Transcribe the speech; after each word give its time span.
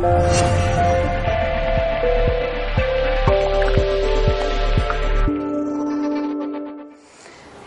Y 0.00 0.02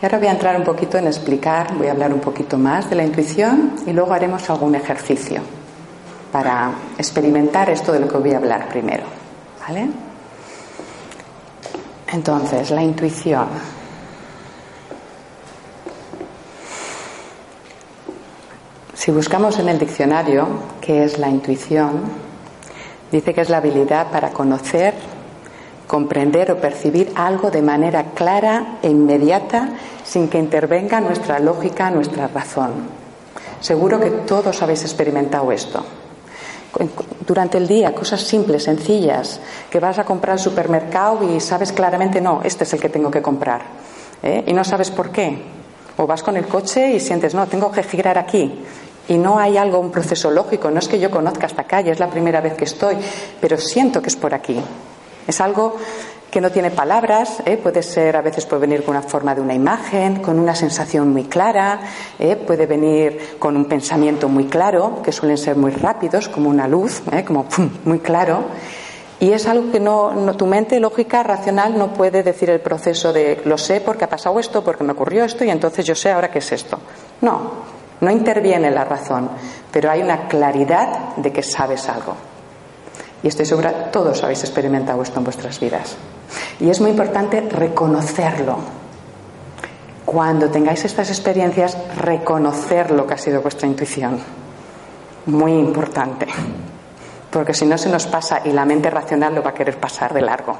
ahora 0.06 0.18
voy 0.18 0.26
a 0.26 0.32
entrar 0.32 0.56
un 0.56 0.64
poquito 0.64 0.98
en 0.98 1.06
explicar, 1.06 1.74
voy 1.76 1.86
a 1.86 1.92
hablar 1.92 2.12
un 2.12 2.18
poquito 2.18 2.58
más 2.58 2.90
de 2.90 2.96
la 2.96 3.04
intuición 3.04 3.76
y 3.86 3.92
luego 3.92 4.12
haremos 4.12 4.50
algún 4.50 4.74
ejercicio 4.74 5.42
para 6.32 6.72
experimentar 6.98 7.70
esto 7.70 7.92
de 7.92 8.00
lo 8.00 8.08
que 8.08 8.18
voy 8.18 8.32
a 8.32 8.38
hablar 8.38 8.68
primero. 8.68 9.04
¿Vale? 9.66 9.88
Entonces, 12.12 12.70
la 12.72 12.82
intuición. 12.82 13.46
Si 18.94 19.10
buscamos 19.10 19.58
en 19.58 19.68
el 19.68 19.78
diccionario 19.78 20.48
qué 20.80 21.04
es 21.04 21.18
la 21.18 21.28
intuición, 21.28 22.23
dice 23.14 23.32
que 23.32 23.42
es 23.42 23.48
la 23.48 23.58
habilidad 23.58 24.10
para 24.10 24.30
conocer, 24.30 24.92
comprender 25.86 26.50
o 26.50 26.58
percibir 26.58 27.12
algo 27.14 27.50
de 27.50 27.62
manera 27.62 28.10
clara 28.10 28.78
e 28.82 28.90
inmediata 28.90 29.70
sin 30.02 30.26
que 30.26 30.38
intervenga 30.38 31.00
nuestra 31.00 31.38
lógica, 31.38 31.90
nuestra 31.90 32.26
razón. 32.26 32.72
Seguro 33.60 34.00
que 34.00 34.10
todos 34.26 34.60
habéis 34.62 34.82
experimentado 34.82 35.52
esto. 35.52 35.84
Durante 37.24 37.58
el 37.58 37.68
día, 37.68 37.94
cosas 37.94 38.20
simples, 38.20 38.64
sencillas, 38.64 39.38
que 39.70 39.78
vas 39.78 39.98
a 40.00 40.04
comprar 40.04 40.32
al 40.32 40.40
supermercado 40.40 41.22
y 41.22 41.38
sabes 41.38 41.70
claramente, 41.70 42.20
no, 42.20 42.40
este 42.42 42.64
es 42.64 42.72
el 42.72 42.80
que 42.80 42.88
tengo 42.88 43.12
que 43.12 43.22
comprar. 43.22 43.62
¿eh? 44.24 44.42
Y 44.48 44.52
no 44.52 44.64
sabes 44.64 44.90
por 44.90 45.10
qué. 45.10 45.40
O 45.96 46.08
vas 46.08 46.24
con 46.24 46.36
el 46.36 46.48
coche 46.48 46.90
y 46.90 46.98
sientes, 46.98 47.32
no, 47.32 47.46
tengo 47.46 47.70
que 47.70 47.84
girar 47.84 48.18
aquí 48.18 48.64
y 49.08 49.18
no 49.18 49.38
hay 49.38 49.56
algo, 49.56 49.78
un 49.78 49.90
proceso 49.90 50.30
lógico, 50.30 50.70
no 50.70 50.78
es 50.78 50.88
que 50.88 50.98
yo 50.98 51.10
conozca 51.10 51.46
esta 51.46 51.64
calle, 51.64 51.90
es 51.90 52.00
la 52.00 52.08
primera 52.08 52.40
vez 52.40 52.54
que 52.54 52.64
estoy, 52.64 52.96
pero 53.40 53.58
siento 53.58 54.00
que 54.00 54.08
es 54.08 54.16
por 54.16 54.34
aquí. 54.34 54.60
Es 55.26 55.40
algo 55.40 55.76
que 56.30 56.40
no 56.40 56.50
tiene 56.50 56.72
palabras, 56.72 57.42
¿eh? 57.46 57.56
puede 57.56 57.80
ser, 57.82 58.16
a 58.16 58.20
veces 58.20 58.44
puede 58.44 58.62
venir 58.62 58.82
con 58.82 58.96
una 58.96 59.06
forma 59.06 59.36
de 59.36 59.40
una 59.40 59.54
imagen, 59.54 60.20
con 60.20 60.38
una 60.40 60.56
sensación 60.56 61.12
muy 61.12 61.24
clara, 61.24 61.78
¿eh? 62.18 62.34
puede 62.34 62.66
venir 62.66 63.36
con 63.38 63.56
un 63.56 63.66
pensamiento 63.66 64.28
muy 64.28 64.46
claro, 64.46 65.00
que 65.00 65.12
suelen 65.12 65.38
ser 65.38 65.54
muy 65.54 65.70
rápidos, 65.70 66.28
como 66.28 66.50
una 66.50 66.66
luz, 66.66 67.02
¿eh? 67.12 67.24
como 67.24 67.46
muy 67.84 68.00
claro. 68.00 68.46
Y 69.20 69.30
es 69.30 69.46
algo 69.46 69.70
que 69.70 69.78
no, 69.78 70.12
no, 70.12 70.36
tu 70.36 70.46
mente 70.46 70.80
lógica, 70.80 71.22
racional, 71.22 71.78
no 71.78 71.94
puede 71.94 72.24
decir 72.24 72.50
el 72.50 72.60
proceso 72.60 73.12
de 73.12 73.40
lo 73.44 73.56
sé 73.56 73.80
porque 73.80 74.04
ha 74.04 74.08
pasado 74.08 74.40
esto, 74.40 74.64
porque 74.64 74.82
me 74.82 74.90
ocurrió 74.90 75.24
esto 75.24 75.44
y 75.44 75.50
entonces 75.50 75.86
yo 75.86 75.94
sé 75.94 76.10
ahora 76.10 76.32
qué 76.32 76.40
es 76.40 76.50
esto. 76.50 76.80
No, 77.20 77.73
no 78.04 78.10
interviene 78.10 78.70
la 78.70 78.84
razón, 78.84 79.30
pero 79.72 79.90
hay 79.90 80.02
una 80.02 80.28
claridad 80.28 81.16
de 81.16 81.32
que 81.32 81.42
sabes 81.42 81.88
algo. 81.88 82.14
Y 83.22 83.28
estoy 83.28 83.46
segura, 83.46 83.90
todos 83.90 84.22
habéis 84.22 84.44
experimentado 84.44 85.02
esto 85.02 85.18
en 85.18 85.24
vuestras 85.24 85.58
vidas. 85.58 85.96
Y 86.60 86.68
es 86.68 86.80
muy 86.80 86.90
importante 86.90 87.40
reconocerlo. 87.40 88.58
Cuando 90.04 90.50
tengáis 90.50 90.84
estas 90.84 91.08
experiencias, 91.08 91.76
reconocer 91.96 92.90
lo 92.90 93.06
que 93.06 93.14
ha 93.14 93.18
sido 93.18 93.40
vuestra 93.40 93.66
intuición. 93.66 94.20
Muy 95.26 95.52
importante. 95.52 96.26
Porque 97.30 97.54
si 97.54 97.64
no 97.64 97.78
se 97.78 97.88
nos 97.88 98.06
pasa 98.06 98.42
y 98.44 98.52
la 98.52 98.66
mente 98.66 98.90
racional 98.90 99.34
lo 99.34 99.42
va 99.42 99.50
a 99.50 99.54
querer 99.54 99.80
pasar 99.80 100.12
de 100.12 100.20
largo. 100.20 100.54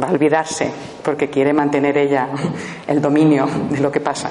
Va 0.00 0.08
a 0.08 0.12
olvidarse 0.12 0.70
porque 1.02 1.30
quiere 1.30 1.54
mantener 1.54 1.96
ella 1.96 2.28
el 2.86 3.00
dominio 3.00 3.48
de 3.70 3.80
lo 3.80 3.90
que 3.90 4.00
pasa. 4.00 4.28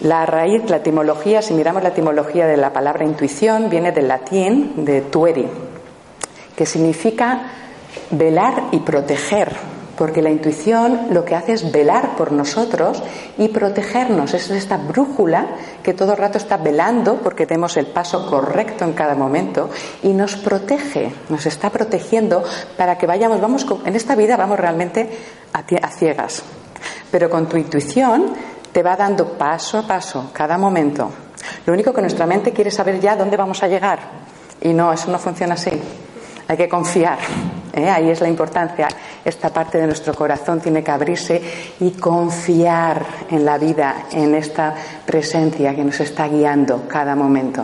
La 0.00 0.24
raíz, 0.24 0.62
la 0.70 0.78
etimología, 0.78 1.42
si 1.42 1.52
miramos 1.52 1.82
la 1.82 1.90
etimología 1.90 2.46
de 2.46 2.56
la 2.56 2.72
palabra 2.72 3.04
intuición, 3.04 3.68
viene 3.68 3.92
del 3.92 4.08
latín 4.08 4.84
de 4.84 5.02
tueri, 5.02 5.46
que 6.56 6.64
significa 6.64 7.42
velar 8.10 8.68
y 8.72 8.78
proteger, 8.78 9.54
porque 9.98 10.22
la 10.22 10.30
intuición 10.30 11.08
lo 11.10 11.26
que 11.26 11.34
hace 11.34 11.52
es 11.52 11.70
velar 11.70 12.16
por 12.16 12.32
nosotros 12.32 13.02
y 13.36 13.48
protegernos. 13.48 14.32
Es 14.32 14.48
esta 14.48 14.78
brújula 14.78 15.48
que 15.82 15.92
todo 15.92 16.12
el 16.12 16.18
rato 16.18 16.38
está 16.38 16.56
velando 16.56 17.16
porque 17.16 17.44
tenemos 17.44 17.76
el 17.76 17.88
paso 17.88 18.26
correcto 18.26 18.86
en 18.86 18.94
cada 18.94 19.14
momento 19.14 19.68
y 20.02 20.14
nos 20.14 20.36
protege, 20.36 21.12
nos 21.28 21.44
está 21.44 21.68
protegiendo 21.68 22.42
para 22.78 22.96
que 22.96 23.06
vayamos, 23.06 23.38
vamos, 23.38 23.66
en 23.84 23.94
esta 23.94 24.14
vida 24.14 24.38
vamos 24.38 24.58
realmente 24.58 25.10
a 25.52 25.88
ciegas. 25.90 26.42
Pero 27.10 27.28
con 27.28 27.48
tu 27.48 27.58
intuición 27.58 28.32
te 28.72 28.82
va 28.82 28.96
dando 28.96 29.26
paso 29.38 29.78
a 29.78 29.82
paso, 29.82 30.30
cada 30.32 30.58
momento. 30.58 31.10
Lo 31.66 31.72
único 31.72 31.92
que 31.92 32.00
nuestra 32.00 32.26
mente 32.26 32.52
quiere 32.52 32.70
saber 32.70 33.00
ya 33.00 33.16
dónde 33.16 33.36
vamos 33.36 33.62
a 33.62 33.68
llegar. 33.68 33.98
Y 34.60 34.72
no, 34.72 34.92
eso 34.92 35.10
no 35.10 35.18
funciona 35.18 35.54
así. 35.54 35.70
Hay 36.48 36.56
que 36.56 36.68
confiar. 36.68 37.18
¿eh? 37.72 37.88
Ahí 37.88 38.10
es 38.10 38.20
la 38.20 38.28
importancia. 38.28 38.88
Esta 39.24 39.50
parte 39.50 39.78
de 39.78 39.86
nuestro 39.86 40.14
corazón 40.14 40.60
tiene 40.60 40.82
que 40.82 40.90
abrirse 40.90 41.40
y 41.80 41.92
confiar 41.92 43.04
en 43.30 43.44
la 43.44 43.58
vida, 43.58 44.06
en 44.12 44.34
esta 44.34 44.74
presencia 45.06 45.74
que 45.74 45.84
nos 45.84 46.00
está 46.00 46.28
guiando 46.28 46.86
cada 46.88 47.14
momento. 47.14 47.62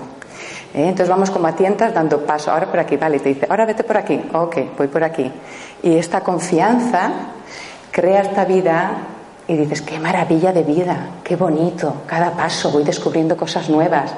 ¿Eh? 0.72 0.88
Entonces 0.88 1.08
vamos 1.08 1.30
como 1.30 1.46
a 1.46 1.52
tientas 1.52 1.92
dando 1.92 2.24
paso. 2.24 2.50
Ahora 2.50 2.66
por 2.66 2.80
aquí, 2.80 2.96
vale, 2.96 3.18
te 3.18 3.30
dice, 3.30 3.46
ahora 3.48 3.66
vete 3.66 3.84
por 3.84 3.96
aquí. 3.96 4.20
Ok, 4.32 4.56
voy 4.76 4.88
por 4.88 5.04
aquí. 5.04 5.30
Y 5.82 5.96
esta 5.96 6.20
confianza 6.20 7.10
crea 7.90 8.22
esta 8.22 8.44
vida 8.44 9.15
y 9.48 9.56
dices, 9.56 9.82
qué 9.82 9.98
maravilla 9.98 10.52
de 10.52 10.62
vida, 10.62 11.10
qué 11.22 11.36
bonito, 11.36 12.02
cada 12.06 12.32
paso 12.32 12.70
voy 12.70 12.84
descubriendo 12.84 13.36
cosas 13.36 13.68
nuevas. 13.68 14.12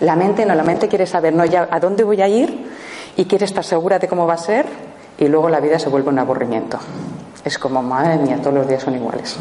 La 0.00 0.16
mente 0.16 0.44
no, 0.44 0.54
la 0.54 0.62
mente 0.62 0.88
quiere 0.88 1.06
saber, 1.06 1.34
no, 1.34 1.44
ya, 1.44 1.68
a 1.70 1.80
dónde 1.80 2.04
voy 2.04 2.20
a 2.20 2.28
ir 2.28 2.70
y 3.16 3.24
quiere 3.24 3.44
estar 3.44 3.64
segura 3.64 3.98
de 3.98 4.08
cómo 4.08 4.26
va 4.26 4.34
a 4.34 4.38
ser 4.38 4.66
y 5.18 5.28
luego 5.28 5.48
la 5.48 5.60
vida 5.60 5.78
se 5.78 5.88
vuelve 5.88 6.10
un 6.10 6.18
aburrimiento. 6.18 6.78
Es 7.44 7.58
como, 7.58 7.82
madre 7.82 8.18
mía, 8.18 8.38
todos 8.40 8.54
los 8.54 8.68
días 8.68 8.82
son 8.82 8.94
iguales. 8.94 9.36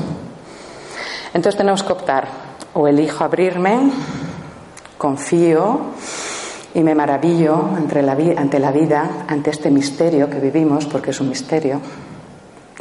Entonces 1.34 1.58
tenemos 1.58 1.84
que 1.84 1.94
optar, 1.94 2.28
o 2.74 2.88
elijo 2.88 3.24
abrirme, 3.24 3.92
confío 4.98 5.80
y 6.74 6.82
me 6.82 6.96
maravillo 6.96 7.70
ante 7.76 8.02
la, 8.02 8.14
ante 8.14 8.60
la 8.60 8.72
vida, 8.72 9.26
ante 9.28 9.50
este 9.50 9.70
misterio 9.72 10.30
que 10.30 10.40
vivimos, 10.40 10.86
porque 10.86 11.12
es 11.12 11.20
un 11.20 11.30
misterio, 11.30 11.82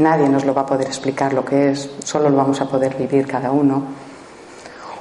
Nadie 0.00 0.30
nos 0.30 0.46
lo 0.46 0.54
va 0.54 0.62
a 0.62 0.66
poder 0.66 0.86
explicar 0.86 1.34
lo 1.34 1.44
que 1.44 1.70
es, 1.70 1.90
solo 2.02 2.30
lo 2.30 2.36
vamos 2.36 2.58
a 2.62 2.64
poder 2.64 2.96
vivir 2.96 3.26
cada 3.26 3.52
uno. 3.52 3.82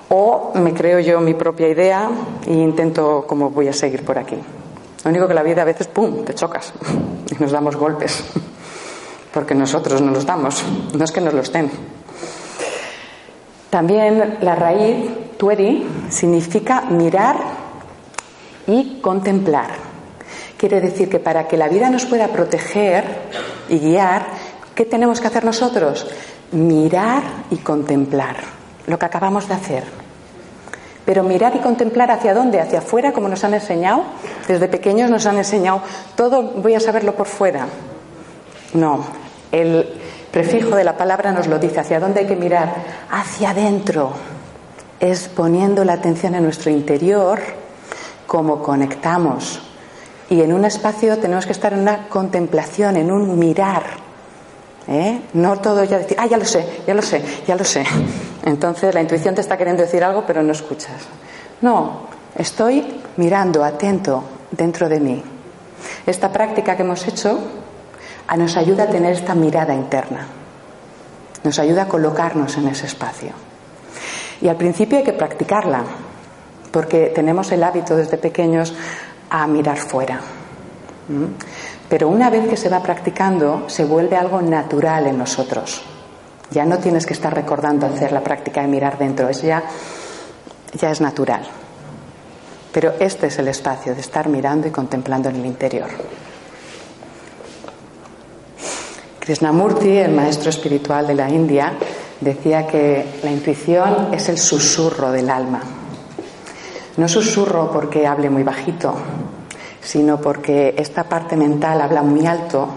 O 0.10 0.52
me 0.56 0.74
creo 0.74 1.00
yo 1.00 1.22
mi 1.22 1.36
propia 1.36 1.70
idea 1.70 2.10
e 2.46 2.54
intento 2.54 3.24
cómo 3.26 3.50
voy 3.50 3.70
a 3.70 3.74
seguir 3.74 4.04
por 4.04 4.18
aquí. 4.18 4.36
Lo 4.36 5.10
único 5.10 5.26
que 5.26 5.34
la 5.34 5.44
vida 5.44 5.62
a 5.62 5.66
veces, 5.66 5.88
¡pum!, 5.88 6.26
te 6.26 6.34
chocas 6.34 6.74
y 7.32 7.42
nos 7.42 7.52
damos 7.52 7.78
golpes. 7.78 8.26
Porque 9.34 9.56
nosotros 9.56 10.02
no 10.02 10.12
los 10.12 10.26
damos, 10.26 10.66
no 10.94 11.06
es 11.06 11.12
que 11.14 11.22
nos 11.22 11.34
los 11.34 11.54
den. 11.54 11.72
También 13.70 14.40
la 14.42 14.56
raíz, 14.56 15.38
tueri, 15.38 15.88
significa 16.10 16.82
mirar 16.90 17.38
y 18.68 19.00
contemplar. 19.00 19.70
Quiere 20.58 20.82
decir 20.82 21.08
que 21.08 21.20
para 21.20 21.48
que 21.48 21.56
la 21.56 21.70
vida 21.70 21.90
nos 21.90 22.06
pueda 22.06 22.28
proteger 22.28 23.06
y 23.70 23.80
guiar, 23.80 24.26
¿Qué 24.80 24.86
tenemos 24.86 25.20
que 25.20 25.28
hacer 25.28 25.44
nosotros? 25.44 26.08
Mirar 26.54 27.22
y 27.52 27.58
contemplar 27.58 28.38
lo 28.88 28.98
que 28.98 29.06
acabamos 29.06 29.50
de 29.50 29.54
hacer. 29.54 29.84
Pero 31.04 31.22
mirar 31.22 31.54
y 31.54 31.60
contemplar 31.60 32.10
hacia 32.12 32.34
dónde, 32.34 32.62
hacia 32.62 32.80
afuera, 32.80 33.12
como 33.12 33.28
nos 33.28 33.44
han 33.44 33.54
enseñado. 33.54 34.04
Desde 34.48 34.70
pequeños 34.70 35.10
nos 35.10 35.26
han 35.26 35.36
enseñado 35.36 35.82
todo, 36.16 36.42
voy 36.42 36.76
a 36.76 36.80
saberlo 36.80 37.14
por 37.14 37.28
fuera. 37.28 37.68
No, 38.74 39.04
el 39.52 39.86
prefijo 40.32 40.78
de 40.78 40.86
la 40.86 40.96
palabra 40.96 41.34
nos 41.34 41.48
lo 41.48 41.60
dice, 41.60 41.82
hacia 41.82 42.00
dónde 42.00 42.22
hay 42.22 42.28
que 42.28 42.38
mirar, 42.38 42.74
hacia 43.12 43.50
adentro. 43.50 44.14
Es 45.02 45.28
poniendo 45.28 45.84
la 45.84 45.92
atención 45.92 46.36
en 46.36 46.44
nuestro 46.46 46.72
interior, 46.72 47.42
como 48.26 48.64
conectamos. 48.64 49.60
Y 50.30 50.40
en 50.40 50.54
un 50.54 50.64
espacio 50.64 51.18
tenemos 51.18 51.46
que 51.46 51.52
estar 51.52 51.74
en 51.74 51.80
una 51.80 52.08
contemplación, 52.08 52.96
en 52.96 53.12
un 53.12 53.38
mirar 53.38 54.08
¿Eh? 54.92 55.22
No 55.34 55.58
todo 55.60 55.84
ya 55.84 56.00
decir, 56.00 56.18
ah, 56.20 56.26
ya 56.26 56.38
lo 56.38 56.46
sé, 56.46 56.66
ya 56.88 56.96
lo 56.96 57.04
sé, 57.04 57.24
ya 57.46 57.56
lo 57.56 57.64
sé. 57.64 57.86
Entonces 58.44 58.96
la 58.96 59.02
intuición 59.02 59.36
te 59.36 59.42
está 59.42 59.56
queriendo 59.56 59.84
decir 59.84 60.04
algo, 60.04 60.24
pero 60.26 60.42
no 60.42 60.52
escuchas. 60.52 61.04
No, 61.62 62.08
estoy 62.36 63.00
mirando 63.18 63.64
atento 63.64 64.24
dentro 64.50 64.90
de 64.90 65.00
mí. 65.00 65.24
Esta 66.08 66.32
práctica 66.32 66.76
que 66.76 66.82
hemos 66.82 67.08
hecho 67.08 67.40
nos 68.36 68.58
ayuda 68.58 68.84
a 68.84 68.88
tener 68.88 69.14
esta 69.14 69.36
mirada 69.36 69.76
interna, 69.76 70.26
nos 71.44 71.60
ayuda 71.60 71.84
a 71.84 71.88
colocarnos 71.88 72.58
en 72.58 72.68
ese 72.68 72.88
espacio. 72.88 73.32
Y 74.42 74.48
al 74.48 74.56
principio 74.56 74.98
hay 74.98 75.04
que 75.04 75.14
practicarla, 75.14 75.84
porque 76.72 77.12
tenemos 77.14 77.52
el 77.52 77.64
hábito 77.64 77.96
desde 77.96 78.18
pequeños 78.18 78.74
a 79.30 79.46
mirar 79.46 79.78
fuera. 79.78 80.20
Pero 81.90 82.08
una 82.08 82.30
vez 82.30 82.48
que 82.48 82.56
se 82.56 82.70
va 82.70 82.84
practicando, 82.84 83.64
se 83.68 83.84
vuelve 83.84 84.16
algo 84.16 84.42
natural 84.42 85.08
en 85.08 85.18
nosotros. 85.18 85.82
Ya 86.52 86.66
no 86.66 86.78
tienes 86.78 87.06
que 87.06 87.14
estar 87.14 87.34
recordando 87.34 87.88
hacer 87.88 88.12
la 88.12 88.22
práctica 88.22 88.62
de 88.62 88.68
mirar 88.68 88.98
dentro, 88.98 89.28
es 89.28 89.42
ya, 89.42 89.64
ya 90.74 90.92
es 90.92 91.02
natural. 91.02 91.42
Pero 92.72 92.94
este 93.00 93.28
es 93.28 93.40
el 93.40 93.48
espacio 93.48 93.96
de 93.96 94.02
estar 94.02 94.30
mirando 94.30 94.68
y 94.68 94.72
contemplando 94.72 95.30
en 95.30 95.38
el 95.38 95.46
interior. 95.46 95.90
Krishnamurti, 99.20 99.98
el 99.98 100.12
maestro 100.12 100.50
espiritual 100.50 101.08
de 101.08 101.16
la 101.16 101.30
India, 101.30 101.74
decía 102.22 102.68
que 102.68 103.20
la 103.24 103.32
intuición 103.32 104.14
es 104.14 104.30
el 104.30 104.38
susurro 104.38 105.12
del 105.12 105.30
alma. 105.30 105.62
No 106.98 107.08
susurro 107.08 107.72
porque 107.72 108.06
hable 108.06 108.30
muy 108.30 108.44
bajito, 108.44 108.96
sino 109.82 110.20
porque 110.20 110.76
esta 110.78 111.04
parte 111.04 111.36
mental 111.36 111.82
habla 111.82 112.02
muy 112.02 112.26
alto 112.26 112.68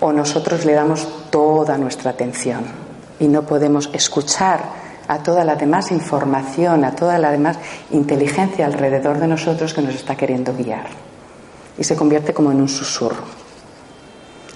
o 0.00 0.12
nosotros 0.12 0.64
le 0.64 0.72
damos 0.74 1.06
toda 1.30 1.78
nuestra 1.78 2.10
atención 2.10 2.64
y 3.18 3.28
no 3.28 3.42
podemos 3.42 3.90
escuchar 3.92 4.84
a 5.06 5.18
toda 5.18 5.44
la 5.44 5.56
demás 5.56 5.92
información, 5.92 6.84
a 6.84 6.94
toda 6.94 7.18
la 7.18 7.30
demás 7.30 7.58
inteligencia 7.90 8.66
alrededor 8.66 9.18
de 9.18 9.26
nosotros 9.26 9.74
que 9.74 9.82
nos 9.82 9.94
está 9.94 10.16
queriendo 10.16 10.54
guiar. 10.54 10.86
Y 11.76 11.84
se 11.84 11.96
convierte 11.96 12.32
como 12.32 12.52
en 12.52 12.60
un 12.60 12.68
susurro. 12.68 13.24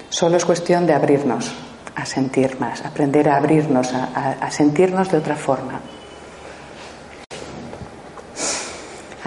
Solo 0.08 0.36
es 0.36 0.44
cuestión 0.44 0.86
de 0.86 0.94
abrirnos 0.94 1.52
a 1.94 2.06
sentir 2.06 2.58
más, 2.60 2.84
aprender 2.84 3.28
a 3.28 3.36
abrirnos, 3.36 3.92
a, 3.92 4.50
sentirnos 4.50 5.10
de 5.10 5.18
otra 5.18 5.36
forma. 5.36 5.80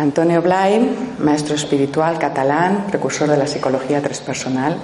Antonio 0.01 0.41
Blay, 0.41 1.15
maestro 1.19 1.53
espiritual 1.53 2.17
catalán, 2.17 2.87
precursor 2.89 3.29
de 3.29 3.37
la 3.37 3.45
psicología 3.45 4.01
transpersonal, 4.01 4.77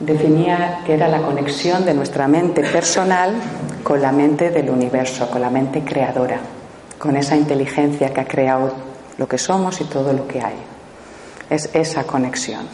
definía 0.00 0.80
que 0.84 0.94
era 0.94 1.06
la 1.06 1.22
conexión 1.22 1.84
de 1.84 1.94
nuestra 1.94 2.26
mente 2.26 2.62
personal 2.62 3.36
con 3.84 4.02
la 4.02 4.10
mente 4.10 4.50
del 4.50 4.70
universo, 4.70 5.30
con 5.30 5.40
la 5.40 5.50
mente 5.50 5.84
creadora, 5.84 6.40
con 6.98 7.16
esa 7.16 7.36
inteligencia 7.36 8.12
que 8.12 8.20
ha 8.20 8.24
creado 8.26 8.72
lo 9.18 9.28
que 9.28 9.38
somos 9.38 9.80
y 9.80 9.84
todo 9.84 10.12
lo 10.12 10.26
que 10.26 10.40
hay. 10.40 10.56
Es 11.48 11.70
esa 11.72 12.02
conexión. 12.02 12.64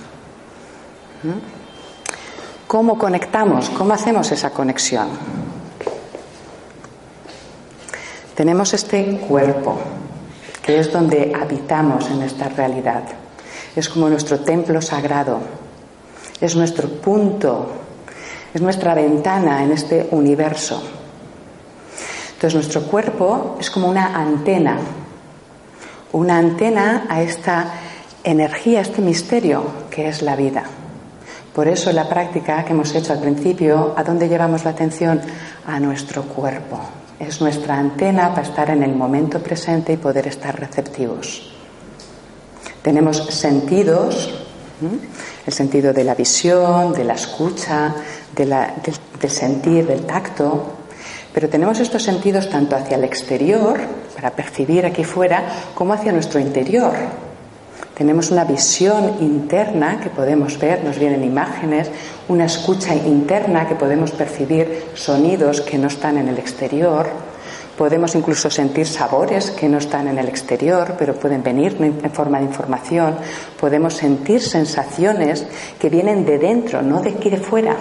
¿Mm? 1.25 2.67
¿Cómo 2.67 2.97
conectamos? 2.97 3.69
¿Cómo 3.69 3.93
hacemos 3.93 4.33
esa 4.33 4.49
conexión? 4.49 5.09
Tenemos 8.35 8.73
este 8.73 9.19
cuerpo, 9.29 9.79
que 10.65 10.79
es 10.79 10.91
donde 10.91 11.33
habitamos 11.39 12.11
en 12.11 12.23
esta 12.23 12.49
realidad. 12.49 13.03
Es 13.77 13.89
como 13.89 14.09
nuestro 14.09 14.41
templo 14.41 14.81
sagrado, 14.81 15.41
es 16.41 16.57
nuestro 16.57 16.89
punto, 16.89 17.71
es 18.53 18.63
nuestra 18.63 18.95
ventana 18.95 19.63
en 19.63 19.73
este 19.73 20.09
universo. 20.13 20.83
Entonces 22.35 22.55
nuestro 22.55 22.83
cuerpo 22.83 23.57
es 23.61 23.71
como 23.71 23.89
una 23.89 24.17
antena, 24.17 24.79
una 26.13 26.39
antena 26.39 27.07
a 27.09 27.21
esta 27.21 27.67
energía, 28.23 28.79
a 28.79 28.83
este 28.83 29.03
misterio 29.03 29.65
que 29.91 30.09
es 30.09 30.23
la 30.23 30.35
vida. 30.35 30.65
Por 31.55 31.69
eso 31.69 31.93
la 31.93 32.09
práctica 32.09 32.65
que 32.65 32.73
hemos 32.73 32.95
hecho 32.95 33.13
al 33.13 33.21
principio, 33.21 33.95
¿a 33.97 34.03
dónde 34.03 34.29
llevamos 34.29 34.65
la 34.65 34.71
atención? 34.71 35.21
A 35.67 35.79
nuestro 35.79 36.23
cuerpo. 36.23 37.04
Es 37.19 37.41
nuestra 37.41 37.79
antena 37.79 38.31
para 38.31 38.43
estar 38.43 38.71
en 38.71 38.83
el 38.83 38.95
momento 38.95 39.39
presente 39.41 39.93
y 39.93 39.97
poder 39.97 40.27
estar 40.27 40.59
receptivos. 40.59 41.53
Tenemos 42.83 43.25
sentidos, 43.29 44.31
el 45.47 45.53
sentido 45.53 45.93
de 45.93 46.05
la 46.05 46.15
visión, 46.15 46.93
de 46.93 47.05
la 47.05 47.15
escucha, 47.15 47.95
del, 48.35 48.55
sentir, 49.31 49.87
del 49.87 50.05
tacto. 50.05 50.75
Pero 51.33 51.49
tenemos 51.49 51.81
estos 51.81 52.03
sentidos 52.03 52.51
tanto 52.51 52.77
hacia 52.77 52.97
el 52.97 53.05
exterior, 53.05 53.81
para 54.15 54.31
percibir 54.31 54.87
aquí 54.87 55.05
fuera, 55.05 55.45
como 55.75 55.93
hacia 55.95 56.13
nuestro 56.13 56.41
interior. 56.41 56.95
Tenemos 57.97 58.31
una 58.31 58.45
visión 58.45 59.19
interna 59.21 60.01
que 60.01 60.11
podemos 60.11 60.59
ver, 60.59 60.83
nos 60.83 60.99
vienen 60.99 61.23
imágenes, 61.23 61.91
una 62.29 62.47
escucha 62.47 62.95
interna 62.95 63.69
que 63.69 63.77
podemos 63.77 64.11
percibir 64.11 64.87
sonidos 64.95 65.61
que 65.61 65.79
no 65.79 65.87
están 65.87 66.19
en 66.19 66.29
el 66.29 66.39
exterior 66.39 67.07
Podemos 67.77 68.15
incluso 68.15 68.51
sentir 68.51 68.87
sabores 68.87 69.51
que 69.51 69.69
no 69.69 69.79
están 69.79 70.07
en 70.07 70.19
el 70.19 70.29
exterior, 70.29 70.95
pero 70.97 71.15
pueden 71.15 71.43
venir 71.43 71.77
en 71.81 72.11
forma 72.13 72.39
de 72.39 72.45
información. 72.45 73.17
Podemos 73.59 73.95
sentir 73.95 74.41
sensaciones 74.41 75.45
que 75.79 75.91
vienen 75.91 76.25
de 76.25 76.39
dentro, 76.39 76.83
no 76.83 77.03
de 77.03 77.11
aquí 77.11 77.31
de 77.31 77.39
fuera. 77.39 77.77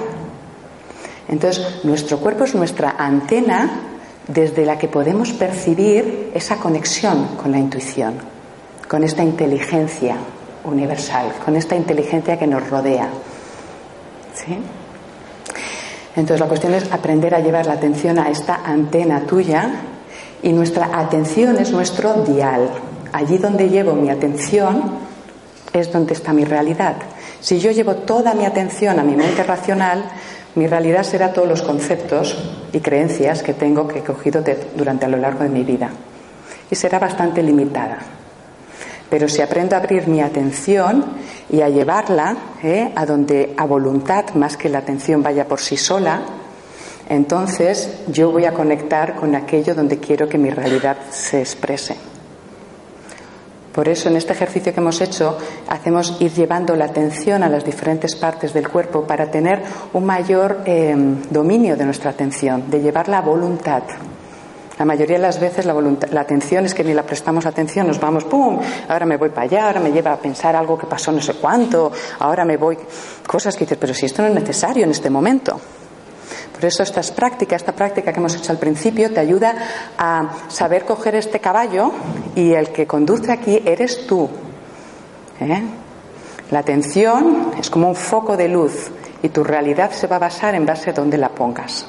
Entonces, 1.30 1.84
nuestro 1.84 2.18
cuerpo 2.18 2.46
es 2.46 2.56
nuestra 2.56 2.96
antena 2.98 3.82
desde 4.28 4.66
la 4.66 4.80
que 4.80 4.88
podemos 4.88 5.32
percibir 5.32 6.32
esa 6.34 6.58
conexión 6.58 7.36
con 7.38 7.52
la 7.52 7.60
intuición, 7.60 8.16
con 8.88 9.04
esta 9.04 9.24
inteligencia 9.24 10.16
universal, 10.64 11.34
con 11.44 11.56
esta 11.56 11.76
inteligencia 11.76 12.38
que 12.38 12.48
nos 12.48 12.70
rodea. 12.70 13.08
¿Sí? 14.34 14.58
Entonces 16.16 16.40
la 16.40 16.48
cuestión 16.48 16.74
es 16.74 16.92
aprender 16.92 17.34
a 17.34 17.40
llevar 17.40 17.66
la 17.66 17.74
atención 17.74 18.20
a 18.20 18.30
esta 18.30 18.62
antena 18.64 19.22
tuya 19.22 19.72
y 20.42 20.54
nuestra 20.54 21.00
atención 21.00 21.58
es 21.58 21.72
nuestro 21.72 22.24
dial. 22.24 22.70
Allí 23.12 23.38
donde 23.38 23.70
llevo 23.70 23.94
mi 23.94 24.10
atención 24.10 25.00
es 25.72 25.92
donde 25.92 26.14
está 26.14 26.34
mi 26.34 26.46
realidad. 26.46 26.96
Si 27.40 27.60
yo 27.60 27.72
llevo 27.72 27.96
toda 27.96 28.34
mi 28.34 28.46
atención 28.46 29.00
a 29.00 29.04
mi 29.04 29.16
mente 29.16 29.44
racional, 29.44 30.04
mi 30.56 30.68
realidad 30.68 31.04
será 31.04 31.34
todos 31.34 31.48
los 31.48 31.64
conceptos 31.64 32.38
y 32.72 32.80
creencias 32.80 33.42
que 33.42 33.54
tengo 33.54 33.88
que 33.88 34.00
he 34.00 34.04
cogido 34.04 34.44
durante 34.76 35.06
a 35.06 35.10
lo 35.10 35.18
largo 35.18 35.44
de 35.44 35.50
mi 35.50 35.64
vida. 35.64 35.90
Y 36.70 36.76
será 36.76 37.00
bastante 37.00 37.42
limitada. 37.42 37.98
Pero 39.14 39.30
si 39.30 39.44
aprendo 39.44 39.76
a 39.76 39.78
abrir 39.78 40.08
mi 40.08 40.22
atención 40.22 41.06
y 41.48 41.62
a 41.62 41.70
llevarla 41.70 42.36
¿eh? 42.64 42.92
a 42.96 43.06
donde 43.06 43.54
a 43.56 43.64
voluntad, 43.68 44.34
más 44.34 44.58
que 44.58 44.70
la 44.70 44.80
atención 44.80 45.22
vaya 45.22 45.48
por 45.48 45.60
sí 45.60 45.78
sola, 45.78 46.22
entonces 47.08 48.00
yo 48.08 48.32
voy 48.32 48.46
a 48.46 48.56
conectar 48.56 49.14
con 49.14 49.36
aquello 49.36 49.76
donde 49.76 50.00
quiero 50.00 50.28
que 50.28 50.40
mi 50.40 50.50
realidad 50.50 50.98
se 51.12 51.42
exprese. 51.42 51.96
Por 53.72 53.88
eso 53.88 54.10
en 54.10 54.16
este 54.16 54.34
ejercicio 54.34 54.74
que 54.74 54.80
hemos 54.80 55.00
hecho 55.00 55.38
hacemos 55.68 56.18
ir 56.20 56.34
llevando 56.34 56.76
la 56.76 56.86
atención 56.86 57.44
a 57.44 57.50
las 57.50 57.64
diferentes 57.64 58.16
partes 58.16 58.52
del 58.52 58.68
cuerpo 58.68 59.04
para 59.06 59.30
tener 59.30 59.62
un 59.94 60.06
mayor 60.08 60.62
eh, 60.66 60.96
dominio 61.30 61.78
de 61.78 61.86
nuestra 61.86 62.10
atención, 62.10 62.68
de 62.72 62.82
llevar 62.82 63.10
la 63.10 63.22
voluntad. 63.22 63.84
La 64.84 64.88
mayoría 64.88 65.16
de 65.16 65.22
las 65.22 65.40
veces 65.40 65.66
la, 65.66 65.74
la, 66.12 66.20
atención 66.20 66.66
es 66.66 66.74
que 66.74 66.84
ni 66.84 66.94
la 66.94 67.04
prestamos 67.04 67.46
atención, 67.46 67.88
nos 67.88 68.02
vamos, 68.02 68.26
¡pum! 68.26 68.60
Ahora 68.90 69.06
me 69.06 69.16
voy 69.16 69.30
para 69.30 69.44
allá, 69.44 69.68
ahora 69.68 69.80
me 69.80 69.94
lleva 69.94 70.12
a 70.12 70.18
pensar 70.18 70.58
algo 70.58 70.78
que 70.78 70.86
pasó 70.88 71.10
no 71.10 71.22
sé 71.22 71.36
cuánto, 71.36 71.90
ahora 72.20 72.44
me 72.44 72.58
voy. 72.58 72.78
Cosas 73.26 73.56
que 73.56 73.62
dices, 73.62 73.78
pero 73.80 73.94
si 73.94 74.08
esto 74.08 74.22
no 74.22 74.28
es 74.28 74.34
necesario 74.34 74.84
en 74.84 74.92
este 74.92 75.10
momento. 75.10 75.58
Por 76.52 76.66
eso 76.66 76.84
esta 76.84 77.02
práctica, 77.16 77.56
esta 77.56 77.72
práctica 77.72 78.12
que 78.12 78.20
hemos 78.20 78.36
hecho 78.36 78.52
al 78.52 78.58
principio, 78.58 79.10
te 79.10 79.22
ayuda 79.22 79.56
a 79.98 80.30
saber 80.50 80.84
coger 80.84 81.16
este 81.16 81.40
caballo 81.40 81.94
y 82.36 82.52
el 82.52 82.74
que 82.74 82.86
conduce 82.86 83.32
aquí 83.32 83.62
eres 83.64 84.06
tú. 84.06 84.30
¿eh? 85.40 85.64
La 86.52 86.60
atención 86.60 87.54
es 87.58 87.70
como 87.70 87.88
un 87.88 87.96
foco 87.96 88.36
de 88.36 88.50
luz 88.50 88.92
y 89.22 89.30
tu 89.30 89.46
realidad 89.46 89.92
se 89.94 90.08
va 90.08 90.18
a 90.18 90.20
basar 90.20 90.56
en 90.56 90.66
base 90.66 90.90
a 90.90 90.94
dónde 90.94 91.18
la 91.18 91.30
pongas. 91.30 91.86